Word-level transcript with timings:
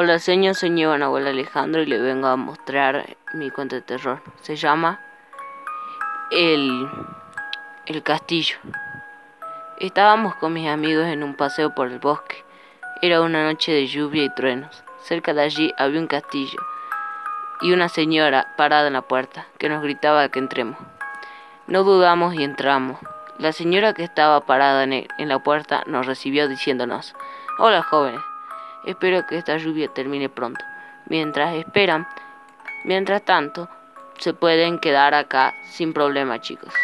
Hola, 0.00 0.20
señor, 0.20 0.54
señor 0.54 1.02
abuelo 1.02 1.30
Alejandro 1.30 1.82
y 1.82 1.86
le 1.86 1.98
vengo 1.98 2.28
a 2.28 2.36
mostrar 2.36 3.16
mi 3.32 3.50
cuento 3.50 3.74
de 3.74 3.82
terror. 3.82 4.22
Se 4.42 4.54
llama 4.54 5.00
El, 6.30 6.88
el 7.84 8.04
Castillo. 8.04 8.58
Estábamos 9.80 10.36
con 10.36 10.52
mis 10.52 10.68
amigos 10.68 11.06
en 11.06 11.24
un 11.24 11.34
paseo 11.34 11.74
por 11.74 11.88
el 11.88 11.98
bosque. 11.98 12.44
Era 13.02 13.22
una 13.22 13.42
noche 13.42 13.72
de 13.72 13.88
lluvia 13.88 14.22
y 14.22 14.32
truenos. 14.32 14.84
Cerca 15.00 15.34
de 15.34 15.42
allí 15.42 15.74
había 15.76 15.98
un 15.98 16.06
castillo 16.06 16.60
y 17.60 17.72
una 17.72 17.88
señora 17.88 18.54
parada 18.56 18.86
en 18.86 18.92
la 18.92 19.02
puerta 19.02 19.48
que 19.58 19.68
nos 19.68 19.82
gritaba 19.82 20.28
que 20.28 20.38
entremos. 20.38 20.78
No 21.66 21.82
dudamos 21.82 22.34
y 22.34 22.44
entramos. 22.44 23.00
La 23.38 23.50
señora 23.50 23.94
que 23.94 24.04
estaba 24.04 24.42
parada 24.42 24.84
en, 24.84 24.92
en 24.92 25.28
la 25.28 25.40
puerta 25.40 25.82
nos 25.86 26.06
recibió 26.06 26.46
diciéndonos, 26.46 27.16
Hola 27.58 27.82
jóvenes, 27.82 28.20
Espero 28.84 29.26
que 29.26 29.38
esta 29.38 29.56
lluvia 29.56 29.88
termine 29.88 30.28
pronto. 30.28 30.64
Mientras 31.06 31.54
esperan, 31.54 32.06
mientras 32.84 33.22
tanto, 33.22 33.68
se 34.18 34.34
pueden 34.34 34.78
quedar 34.78 35.14
acá 35.14 35.54
sin 35.64 35.92
problema, 35.92 36.40
chicos. 36.40 36.74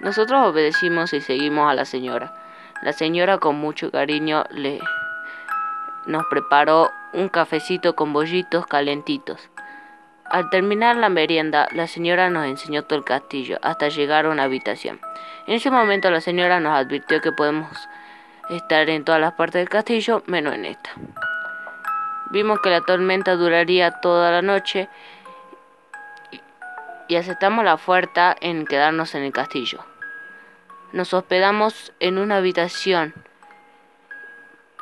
Nosotros 0.00 0.46
obedecimos 0.46 1.12
y 1.12 1.20
seguimos 1.20 1.70
a 1.70 1.74
la 1.74 1.84
señora. 1.84 2.34
La 2.82 2.92
señora 2.92 3.38
con 3.38 3.56
mucho 3.56 3.90
cariño 3.90 4.44
le 4.50 4.80
nos 6.06 6.26
preparó 6.26 6.90
un 7.14 7.28
cafecito 7.28 7.94
con 7.94 8.12
bollitos 8.12 8.66
calentitos. 8.66 9.48
Al 10.26 10.50
terminar 10.50 10.96
la 10.96 11.08
merienda, 11.08 11.68
la 11.72 11.86
señora 11.86 12.28
nos 12.28 12.46
enseñó 12.46 12.82
todo 12.82 12.98
el 12.98 13.04
castillo 13.04 13.58
hasta 13.62 13.88
llegar 13.88 14.26
a 14.26 14.30
una 14.30 14.44
habitación. 14.44 15.00
En 15.46 15.54
ese 15.54 15.70
momento 15.70 16.10
la 16.10 16.20
señora 16.20 16.60
nos 16.60 16.76
advirtió 16.76 17.20
que 17.20 17.32
podemos 17.32 17.70
estar 18.50 18.88
en 18.90 19.04
todas 19.04 19.20
las 19.20 19.32
partes 19.34 19.60
del 19.60 19.68
castillo 19.68 20.22
menos 20.26 20.54
en 20.54 20.66
esta. 20.66 20.90
Vimos 22.34 22.58
que 22.58 22.68
la 22.68 22.80
tormenta 22.80 23.36
duraría 23.36 23.92
toda 24.00 24.32
la 24.32 24.42
noche 24.42 24.88
y 27.06 27.14
aceptamos 27.14 27.64
la 27.64 27.74
oferta 27.74 28.34
en 28.40 28.66
quedarnos 28.66 29.14
en 29.14 29.22
el 29.22 29.32
castillo. 29.32 29.84
Nos 30.92 31.14
hospedamos 31.14 31.92
en 32.00 32.18
una 32.18 32.38
habitación. 32.38 33.14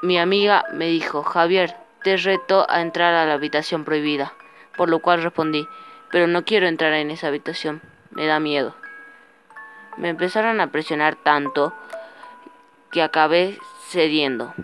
Mi 0.00 0.18
amiga 0.18 0.64
me 0.72 0.86
dijo, 0.86 1.22
Javier, 1.24 1.76
te 2.02 2.16
reto 2.16 2.64
a 2.70 2.80
entrar 2.80 3.12
a 3.12 3.26
la 3.26 3.34
habitación 3.34 3.84
prohibida, 3.84 4.32
por 4.78 4.88
lo 4.88 5.00
cual 5.00 5.22
respondí, 5.22 5.68
pero 6.10 6.28
no 6.28 6.46
quiero 6.46 6.68
entrar 6.68 6.94
en 6.94 7.10
esa 7.10 7.28
habitación, 7.28 7.82
me 8.12 8.24
da 8.24 8.40
miedo. 8.40 8.74
Me 9.98 10.08
empezaron 10.08 10.58
a 10.62 10.68
presionar 10.68 11.16
tanto 11.16 11.74
que 12.90 13.02
acabé 13.02 13.58
cediendo. 13.90 14.54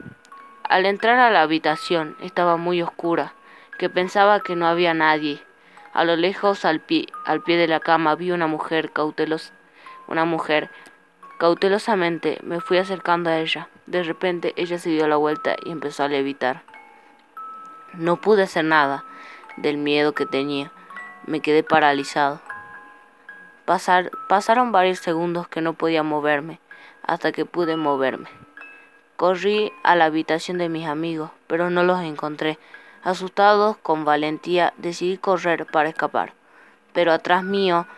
Al 0.69 0.84
entrar 0.84 1.19
a 1.19 1.30
la 1.30 1.41
habitación 1.41 2.14
estaba 2.20 2.58
muy 2.58 2.83
oscura, 2.83 3.33
que 3.78 3.88
pensaba 3.88 4.41
que 4.41 4.55
no 4.55 4.66
había 4.66 4.92
nadie. 4.92 5.42
A 5.94 6.05
lo 6.05 6.14
lejos, 6.14 6.66
al 6.66 6.80
pie, 6.80 7.06
al 7.25 7.42
pie 7.42 7.56
de 7.56 7.66
la 7.66 7.80
cama, 7.80 8.14
vi 8.16 8.33
una 8.33 8.47
mujer 8.48 8.92
cautelos, 8.92 9.55
una 10.08 10.27
mujer. 10.27 10.70
Cautelosamente 11.38 12.38
me 12.42 12.60
fui 12.60 12.77
acercando 12.77 13.30
a 13.30 13.38
ella. 13.38 13.69
De 13.86 14.02
repente 14.02 14.52
ella 14.56 14.78
se 14.78 14.91
dio 14.91 15.08
la 15.08 15.16
vuelta 15.16 15.56
y 15.64 15.70
empezó 15.70 16.05
a 16.05 16.08
levitar. 16.08 16.64
No 17.94 18.20
pude 18.20 18.42
hacer 18.42 18.66
nada 18.66 19.05
del 19.56 19.78
miedo 19.78 20.12
que 20.12 20.27
tenía. 20.27 20.70
Me 21.25 21.41
quedé 21.41 21.62
paralizado. 21.62 22.42
Pasar, 23.64 24.10
pasaron 24.28 24.70
varios 24.70 24.98
segundos 24.98 25.48
que 25.48 25.62
no 25.62 25.72
podía 25.72 26.03
moverme, 26.03 26.60
hasta 27.03 27.32
que 27.32 27.47
pude 27.47 27.77
moverme. 27.77 28.28
Corrí 29.19 29.72
a 29.83 29.97
la 29.97 30.05
habitación 30.05 30.58
de 30.58 30.69
mis 30.69 30.86
amigos, 30.86 31.33
pero 31.48 31.70
no 31.70 31.83
los 31.83 32.00
encontré. 32.02 32.56
Asustados, 33.02 33.77
con 33.78 34.05
valentía, 34.05 34.72
decidí 34.77 35.19
correr 35.19 35.66
para 35.66 35.88
escapar. 35.88 36.34
Pero 36.92 37.10
atrás 37.10 37.42
mío, 37.42 37.88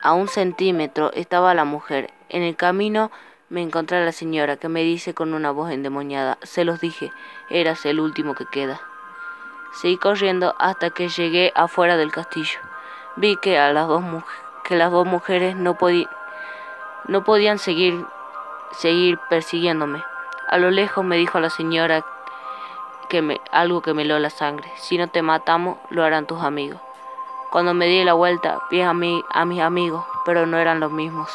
a 0.00 0.12
un 0.14 0.26
centímetro, 0.26 1.12
estaba 1.12 1.54
la 1.54 1.64
mujer. 1.64 2.10
En 2.30 2.42
el 2.42 2.56
camino 2.56 3.12
me 3.48 3.62
encontré 3.62 3.98
a 3.98 4.04
la 4.04 4.10
señora, 4.10 4.56
que 4.56 4.68
me 4.68 4.82
dice 4.82 5.14
con 5.14 5.34
una 5.34 5.52
voz 5.52 5.70
endemoniada, 5.70 6.36
se 6.42 6.64
los 6.64 6.80
dije, 6.80 7.12
eras 7.48 7.86
el 7.86 8.00
último 8.00 8.34
que 8.34 8.46
queda. 8.46 8.80
Seguí 9.72 9.98
corriendo 9.98 10.56
hasta 10.58 10.90
que 10.90 11.10
llegué 11.10 11.52
afuera 11.54 11.96
del 11.96 12.10
castillo. 12.10 12.58
Vi 13.14 13.36
que, 13.36 13.56
a 13.56 13.72
las, 13.72 13.86
dos 13.86 14.02
que 14.64 14.74
las 14.74 14.90
dos 14.90 15.06
mujeres 15.06 15.54
no, 15.54 15.78
no 17.06 17.24
podían 17.24 17.60
seguir 17.60 18.04
seguir 18.72 19.18
persiguiéndome. 19.30 20.02
A 20.48 20.58
lo 20.58 20.70
lejos 20.70 21.04
me 21.04 21.16
dijo 21.16 21.40
la 21.40 21.50
señora 21.50 22.04
que 23.08 23.22
me, 23.22 23.40
algo 23.50 23.82
que 23.82 23.94
me 23.94 24.02
heló 24.02 24.18
la 24.18 24.30
sangre. 24.30 24.70
Si 24.76 24.98
no 24.98 25.08
te 25.08 25.22
matamos, 25.22 25.78
lo 25.90 26.04
harán 26.04 26.26
tus 26.26 26.42
amigos. 26.42 26.80
Cuando 27.50 27.74
me 27.74 27.86
di 27.86 28.02
la 28.04 28.14
vuelta, 28.14 28.60
vi 28.70 28.80
a, 28.80 28.94
mí, 28.94 29.22
a 29.30 29.44
mis 29.44 29.60
amigos, 29.60 30.04
pero 30.24 30.46
no 30.46 30.58
eran 30.58 30.80
los 30.80 30.90
mismos. 30.90 31.28